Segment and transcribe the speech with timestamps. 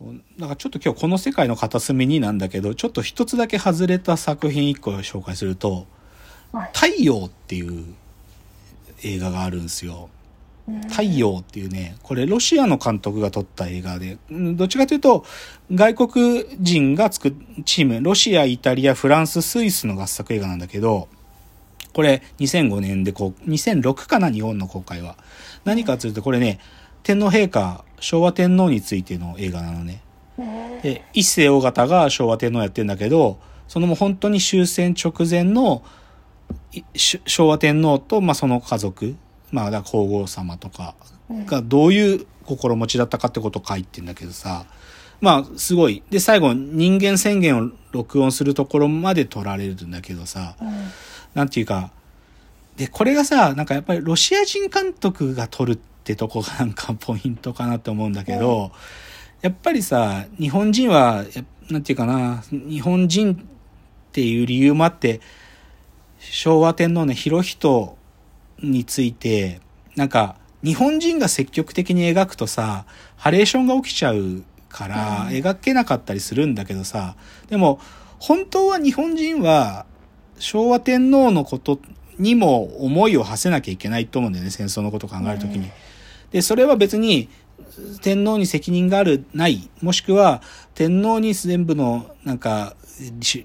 [0.00, 0.14] そう。
[0.38, 5.86] だからちょっと今日この世界の片隅になんだけど、ちょっと一つだけ外れた作品一個紹介すると、
[6.52, 7.94] はい太陽っていう
[9.04, 10.08] 映画があるんですよ。
[10.88, 15.24] 太陽っていうね、これロシアの監督が撮った映画で、うんどっちかというと、
[15.72, 21.08] 外国人が作っ、チーム、ロシア、イタリア、フランス、スイスの合作映画なんだけど、
[21.92, 25.16] これ2005年でこう、2006かな、日本の公開は。
[25.64, 26.58] 何かというと、これね、
[27.02, 30.02] 天皇陛下、昭和天皇についての映画なのね。
[30.82, 35.82] で、一世大型が昭和天皇やってんだけど、そのもう本当に終戦直前の
[37.26, 39.16] 昭和天皇と、まあ、その家族、
[39.52, 40.94] まあ、皇后様とか
[41.46, 44.66] がどういう心持ちだったかってことを書いてんだけどさ、
[45.20, 46.02] まあ、すごい。
[46.10, 50.56] で、最後、人間宣言を録音するところまで撮られるんだけどさ、
[51.34, 51.92] なんていうか、
[52.76, 58.72] で、これがさ、なんかやっぱりロシア人監督が撮るってとこがなんかポイントかなって思うんだけど、
[59.42, 63.38] やっぱりさ、日本人は、やなんていうかな、日本人っ
[64.12, 65.20] ていう理由もあって、
[66.18, 67.96] 昭和天皇の広人
[68.62, 69.60] について、
[69.94, 72.84] なんか、日本人が積極的に描くとさ、
[73.16, 77.16] ハレーションが起きちゃうから、うん描けなかったりするんだけどさ、
[77.48, 77.80] でも、
[78.18, 79.86] 本当は日本人は、
[80.38, 81.78] 昭和天皇のこと
[82.18, 85.70] にも思いを馳せなきゃいけないと思うんだよね、戦争のことを考えるときに。
[86.30, 87.28] で、それは別に、
[88.02, 90.42] 天皇に責任がある、ない、もしくは、
[90.74, 92.74] 天皇に全部の、なんか、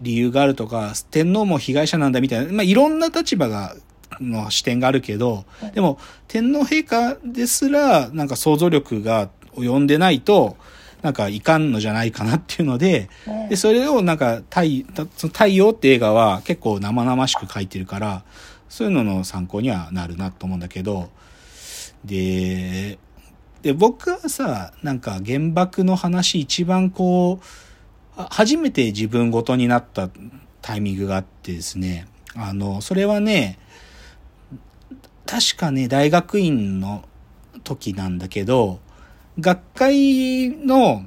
[0.00, 3.74] 理由があるとか、天皇も被害者なんだみたいな、まあ、いろんな立場が、
[4.20, 5.44] の視点があるけど、
[5.74, 10.56] でも、天皇陛下ですら、なんか想像力が及んでないと、
[11.02, 13.08] なんかいかんのじゃないかなっていうので、
[13.48, 18.24] で、それをなんか、太たその太陽って映画は結構生々しく書いてるから、
[18.68, 21.10] そういうのの参考にはなるなと思うんだけど、
[22.04, 22.98] で、
[23.62, 27.44] で、僕はさ、なんか原爆の話一番こう、
[28.30, 30.10] 初めて自分ごとになった
[30.60, 33.58] タイミングがあってですね、あの、それはね、
[35.26, 37.04] 確かね、大学院の
[37.64, 38.80] 時なんだけど、
[39.38, 41.06] 学会の、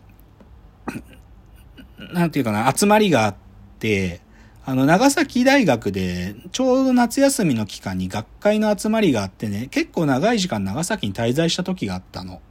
[2.13, 3.35] なんていうかな、集まりがあっ
[3.79, 4.21] て、
[4.67, 12.41] あの、長崎大学で、ちょうど夏休みの期間に学会の集まりがあってね、結構長い時間長崎に滞在した時があったの。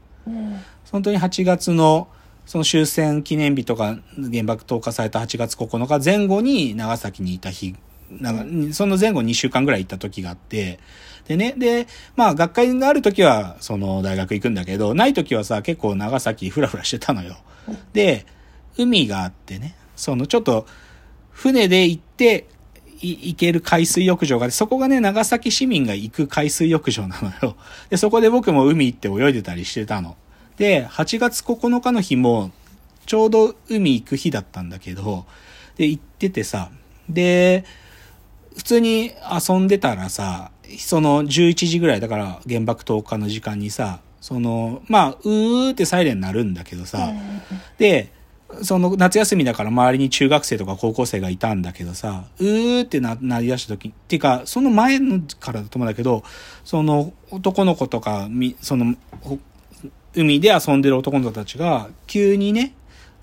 [0.93, 2.07] 本当に8月の、
[2.47, 3.99] その終戦記念日とか
[4.31, 7.75] 原爆投下された8月9日前後に長崎にいた日、
[8.11, 10.79] なんかその前後2週間ぐらい行った時があって、
[11.27, 17.39] でね、で、まあ学会がある時はその大学行くんだけど、ない時はさ、結構長崎ふらふらしてたのよ。
[17.93, 18.25] で、
[18.77, 20.67] 海があってね、そのちょっと
[21.35, 22.47] 船で行って、
[23.03, 27.57] い行ける海水浴場があって、そこがね、長崎市民が行く海水浴場なのよ。
[27.91, 30.17] で、そこで僕も海行って泳いでたりしてたの。
[30.57, 32.51] で、8月9日の日も、
[33.05, 35.27] ちょうど海行く日だったんだけど、
[35.77, 36.71] で、行っててさ、
[37.11, 37.65] で、
[38.57, 39.11] 普通に
[39.49, 47.13] 遊んでたらさ、その11時ぐらい、だから原爆投下の時間にさ、その、まあ、うーってサイレン鳴るんだけどさ、
[47.77, 48.11] で、
[48.63, 56.23] その夏休みだから周りに中学生とか高校生がいたんだけどさ、うーってな、なり出した時、っていうか、その前のからだと思うんだけど、
[56.65, 59.39] その男の子とか、み、その、ほ
[60.15, 62.75] 海で遊んでる男の子たちが、急にね、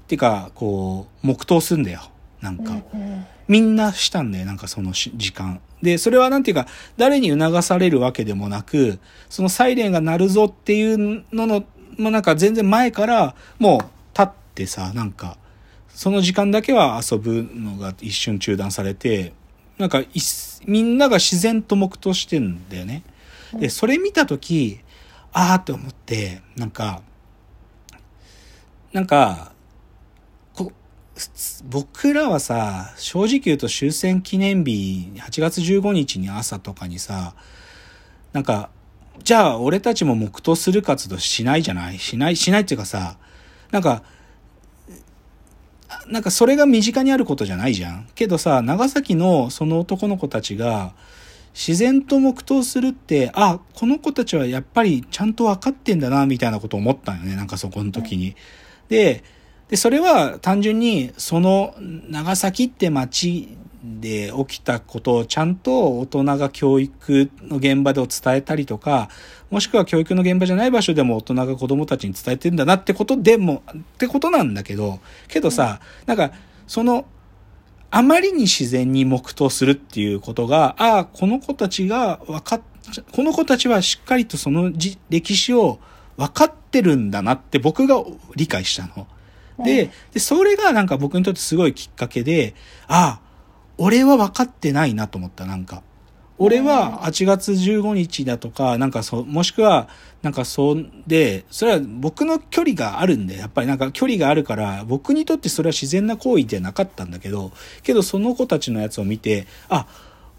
[0.03, 2.01] っていうか、こう、黙祷するんだよ。
[2.41, 2.73] なんか。
[3.47, 5.61] みんなしたんだよ、なんかそのし時間。
[5.81, 6.67] で、それはなんていうか、
[6.97, 8.99] 誰に促されるわけでもなく、
[9.29, 11.63] そのサイレンが鳴るぞっていうのの、
[11.97, 14.00] もうなんか全然前から、もう立
[14.51, 15.38] ってさ、なんか、
[15.88, 19.34] その時間だけは遊ぶのが一瞬中断されて、
[19.78, 20.07] なんかい、
[20.67, 23.03] みんなが自然と黙祷してんだよね。
[23.53, 24.79] で、それ見たとき、
[25.34, 27.01] あって思って、なんか、
[28.94, 29.53] なんか、
[31.69, 37.35] 僕らはさ、正直言うと終戦記念日、8月15日に朝とかにさ、
[38.34, 38.69] なんか、
[39.23, 42.00] じゃあ俺たちも黙祷する活動しないじゃない？
[42.00, 43.17] しない、しないっていうかさ、
[43.72, 44.03] なんか、
[46.08, 48.08] なんかそれが身近にあることじゃないじゃん。
[48.16, 50.93] けどさ、長崎のその男の子たちが、
[51.53, 58.35] 自然と黙祷するって、あ、この子たちはやっぱりちゃんと分かってんだな、みたいなこと思ったんよね、なんかそこの時に。
[58.88, 59.23] で、
[59.67, 61.76] で、それは単純に、その
[62.09, 69.09] 長崎って街で起きたことをちゃんと大人が教育の現場で伝えたりとか、
[69.49, 76.31] もしくは教育の現場じゃない場所でも大人が子供たちに伝えてんだなってことでも、ってことなんだけど、けどさ、なんか、
[76.67, 77.05] その、
[77.89, 82.61] あまりに自然に黙祷するっていうことが、ああ、この子たちが分かっ、
[83.11, 85.79] この子たちはしっかりとそのじ歴史を
[86.17, 88.01] 分かってるんだなって僕が
[88.35, 89.07] 理解したの。
[89.63, 92.55] で、で、それがなんか僕にとってすごいきっかけで、
[92.87, 93.30] ああ、
[93.83, 95.81] 俺は分かってないなと思った、なんか。
[96.37, 99.89] 俺は8月15日だとか、なんかそう、もしくは、
[100.22, 107.51] なんかそうで、それは僕の距離があるんで、やっぱりなんか距離があるから、僕にとってそれは自然な行為ではなかったんだけど、
[107.81, 109.87] けどその子たちのやつを見て、あ、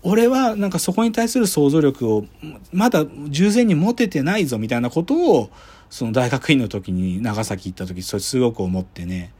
[0.02, 2.24] 俺はなんかそこに対する想像力を
[2.72, 5.50] まだ従前に持ててないぞみたいなことを、
[5.90, 9.32] その大学院の時に長崎行った時、それすごく思ってね。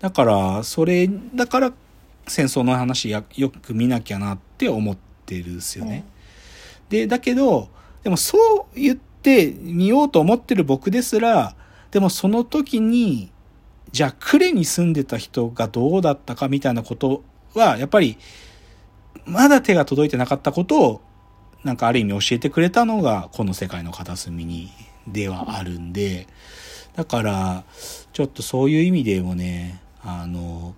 [0.00, 1.72] だから、それ、だから
[2.26, 6.04] 戦争の話やよく見なきゃなって思って、るんですよね。
[6.88, 7.68] で、だけど、
[8.02, 8.36] でもそ
[8.72, 11.54] う言ってみようと思ってる僕ですら、
[11.90, 13.30] でもその時に、
[13.92, 17.22] じゃあ呉に住んでた人がどうだったかみたいなこと
[17.54, 18.18] は、やっぱり、
[19.24, 21.00] まだ手が届いてなかったことを、
[21.64, 24.70] なんかある意味教えてくれたのが、この世界の片隅に、
[25.06, 26.26] ではあるんで、
[26.94, 27.64] だから、
[28.12, 30.74] ちょっとそういう意味でもね、あの、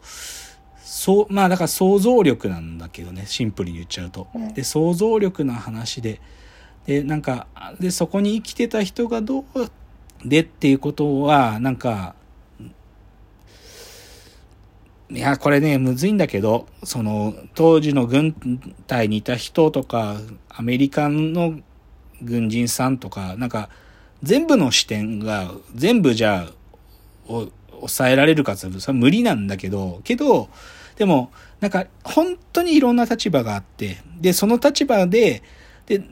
[1.02, 4.28] そう、まあだから想像力なんだけどね、シンプルに言っちゃうと。
[4.54, 6.20] で、想像力の話で、
[6.87, 7.49] で、なんか、
[7.81, 9.44] で、そこに生きてた人がどう
[10.25, 12.14] でっていうことは、なんか、
[15.10, 18.32] いや、これね、むずいんだけど、その、当時の軍
[18.87, 20.19] 隊にいた人とか、
[20.50, 21.58] アメリカの
[22.22, 23.70] 軍人さんとか、なんか、
[24.22, 26.46] 全部の視点が、全部じゃ
[27.28, 27.46] あ、
[27.81, 30.49] 抑えられるかってそれは無理なんだけど、けど、
[30.97, 31.31] でも、
[31.61, 35.43] なんか、本当にいろんな立場があって、で、その立場で、
[35.87, 36.03] で、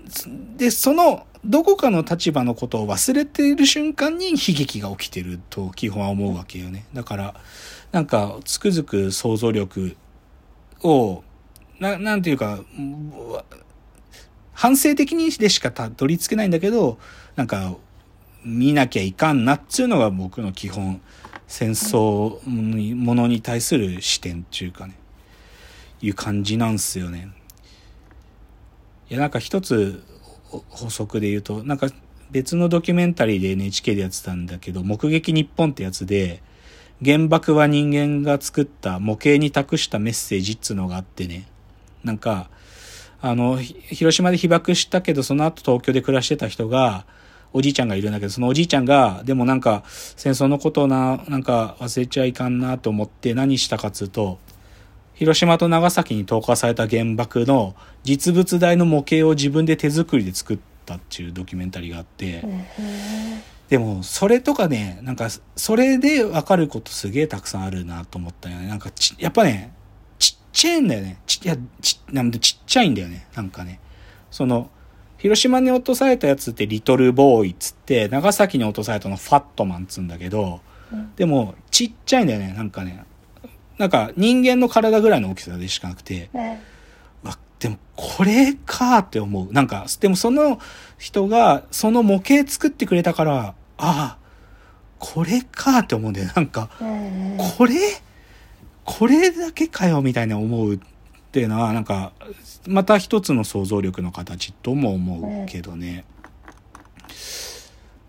[0.56, 6.84] で、その、どこかの立場のことを忘れている瞬間に悲劇が起きてると基本は思うわけよね。
[6.92, 7.34] だから、
[7.92, 9.96] なんか、つくづく想像力
[10.82, 11.24] を、
[11.78, 12.60] な、なんていうか、
[14.52, 16.98] 反省的にでしかたどり着けないんだけど、
[17.36, 17.74] なんか、
[18.44, 21.00] 見なきゃいかんなっつうのが僕の基本
[21.46, 24.94] 戦争ものに対する視点っていうかね、
[26.00, 27.28] いう感じなんすよね。
[29.10, 30.02] いや、なんか一つ
[30.68, 31.88] 補足で言うと、なんか
[32.30, 36.42] 別のドキュメンタリーで NHK でやってたんだけど、目撃日本ってやつで、
[37.04, 41.46] 原爆は人間が作った模型に託したメッセージっつうのがあってね、
[42.04, 42.50] なんか、
[43.22, 47.04] あの、広島で被爆したけど、その後東京で暮らしてた人が、
[47.52, 54.38] おじいちゃんがいるんだけど、そのおじいちゃんが、でもなんか、戦争のことをな、なんか忘れちゃいかんなと思って何したかっつうと、
[55.14, 57.74] 広島と長崎に投下された原爆の
[58.04, 62.42] 実物大の模型を自分で手作りで作ったっていうドキュメンタリーがあって、
[63.68, 68.66] でも、それとかね、なんか、それでわかることすげえたくさんあるなと思ったよね。
[68.66, 69.72] なんかち、やっぱね、
[70.18, 71.18] ちっちゃいんだよね。
[71.26, 73.26] ち、いや、ち、なんでちっちゃいんだよね。
[73.34, 73.78] なんかね。
[74.30, 74.70] その、
[75.20, 80.60] 広島に落とされたやつってリトルボーイっつって、長崎に落とされたのファットマンっつうんだけど、
[80.92, 83.04] うん、でも、ちっちゃいんだよね、なんかね。
[83.76, 86.30] なんか、人間の体ぐらいの大きさでしかなくて、
[87.22, 89.52] わ、でも、これかって思う。
[89.52, 90.58] なんか、でもその
[90.98, 94.18] 人が、その模型作ってくれたから、ああ、
[94.98, 96.30] これかって思うんだよ。
[96.34, 96.70] なんか、
[97.58, 97.74] これ
[98.84, 100.80] これだけかよみたいな思う
[101.30, 102.10] っていうのはなんか
[102.66, 106.04] また一つの想像力の形とも思うけどね、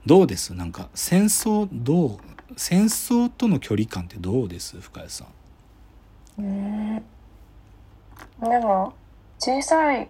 [0.08, 0.56] どうです？
[0.56, 2.18] なんか戦争どう？
[2.58, 4.82] 戦争との距離感ってどうです？
[4.82, 5.26] 深谷さ
[6.40, 6.42] ん。
[6.42, 6.96] うん。
[8.40, 8.96] でも
[9.38, 10.10] 小さい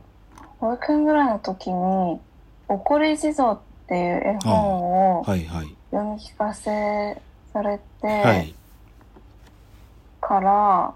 [0.59, 2.21] 保育園ぐらいの時に
[2.69, 5.45] 「怒り地蔵」っていう絵本を読み
[6.17, 7.21] 聞かせ
[7.51, 8.55] されて、はい、
[10.21, 10.93] から、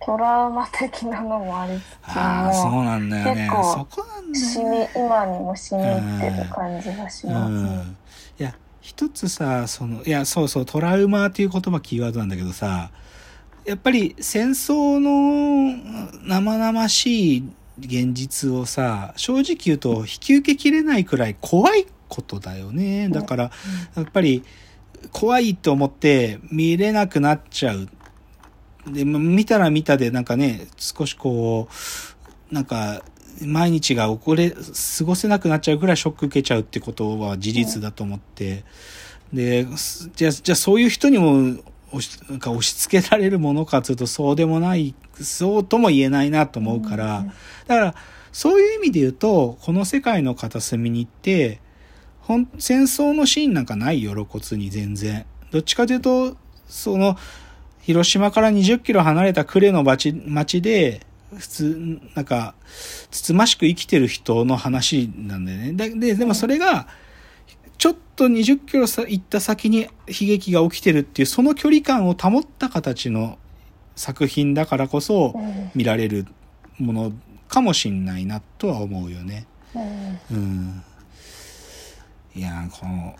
[0.00, 3.42] トラウマ的なのもありつつもそうなんだよね。
[3.42, 3.88] 結構
[4.34, 5.84] しみ、今にもしみっ
[6.20, 7.96] てる感じがします、ね、
[8.38, 12.90] いや一つさそのいやそうそうトラウマっていう言葉キーワードなんだけどさ
[13.64, 15.76] やっぱり戦争の
[16.24, 17.48] 生々しい
[17.80, 23.08] 現実をさ正直言うと引き受けきれないくらい怖いことだよね。
[23.10, 23.50] だから、
[23.94, 24.42] やっぱり
[25.12, 27.88] 怖いと思って見れなくなっちゃう
[28.86, 31.68] で、見たら見たでなんかね、少しこ
[32.50, 33.02] う、なんか、
[33.42, 38.64] 毎日が起これ、過ごせなくなっちゃうぐらいショック受けちゃうってことは事実だと思って、
[39.32, 39.66] で、
[40.16, 41.60] じゃあ、じゃあそういう人にも
[41.92, 47.26] 押し、なんか押し付けられるものかというとそうでもない、そうとも言えないなと思うから、
[47.66, 47.94] だから、
[48.32, 51.60] そういう意味で言うと、この世界の片隅に行って、
[52.58, 55.24] 戦争のシーンなんかないよ、露骨に全然。
[55.50, 57.16] どっちかというと、その、
[57.88, 61.00] 広島から20キロ離れた呉の町町で、
[61.34, 62.54] 普通、なんか、
[63.10, 65.72] つつましく生きてる人の話なんだよね。
[65.72, 66.86] で、でもそれが、
[67.78, 73.38] ちょっと20キロ行った先に悲劇が起きてるっていう、その距離感を保った形の
[73.96, 75.34] 作品だからこそ
[75.74, 76.26] 見られる
[76.78, 77.12] もの
[77.48, 79.46] かもしんないなとは思うよね。
[80.30, 80.82] うん。
[82.34, 83.16] いや、この、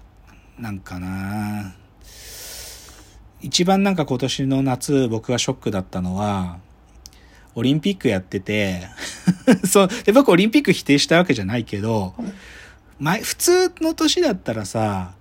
[0.58, 1.75] なんかな
[3.40, 6.59] 一番なんか今年の夏僕がショックだったのは、
[7.54, 8.83] オリンピックやってて
[9.66, 12.14] そう、で僕オリンピック否定したわけじゃないけど、
[12.99, 15.12] 前、普通の年だったらさ、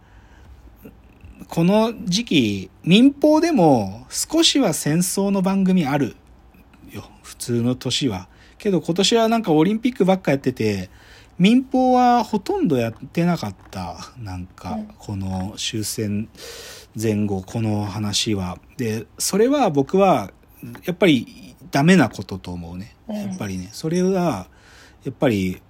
[1.48, 6.16] この時期、民放でも少しは戦争の番組ある
[6.92, 7.10] よ。
[7.24, 8.28] 普通の年は。
[8.58, 10.90] けど今年はなんかオリンピックばっかやってて、
[11.40, 13.98] 民放はほとんどやってなかった。
[14.18, 16.30] なんか、この終戦
[17.00, 18.58] 前後、この話は。
[18.78, 20.32] で、それは僕は、
[20.86, 22.96] やっぱりダメなことと思うね。
[23.08, 23.70] やっぱりね。
[23.72, 24.48] それは、
[25.04, 25.62] やっぱり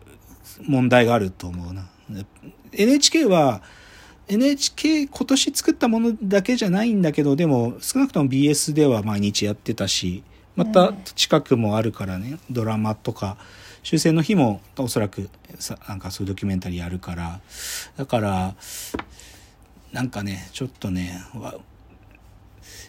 [0.65, 1.89] 問題があると思うな。
[2.71, 3.61] NHK は、
[4.29, 10.23] NHK 今年作ったものだけじゃないんだけど、でも少なくとも BS では毎日やってたし、
[10.55, 13.37] また近くもあるからね、ドラマとか、
[13.87, 15.29] 終戦の日もおそらく
[15.59, 17.39] さ、なんかそういうドキュメンタリーやるから、
[17.95, 18.53] だから、
[19.93, 21.23] なんかね、ちょっとね、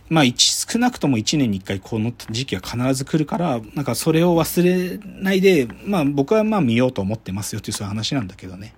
[0.08, 8.74] まあ少なくとも1年に1回この時期は必ず来るから、なんかそれを忘れないで、まあ僕はまあ見ようと思ってますよっていうそういう話なんだけどね。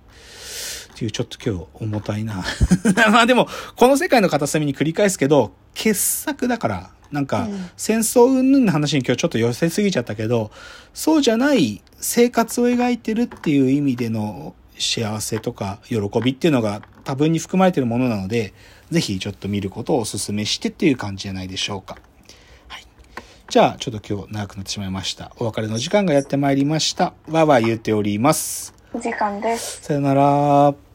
[0.93, 2.45] っていうちょっと今日重たいな。
[3.11, 10.51] まあでも、この世界の片隅に繰り返すけど、傑作だから、なんか、戦争云々の話に今日ちょっと寄せすぎちゃったけど、
[10.95, 18.55] そうじゃない生活を描いてるっていう意味での幸せとか喜びっていうのが多分に含まれてるものなので、
[18.91, 21.99] ぜひちょっと見ることをお勧めしてっていう感じじゃないでしょうか。
[22.69, 22.87] はい。
[23.49, 25.33] じゃあ、ちょっと今日長くなってしまいました。
[25.37, 27.15] お別れの時間がやってまいりました。
[27.29, 28.75] わわ言うております。
[28.93, 29.83] お時間です。
[29.83, 30.90] さよなら。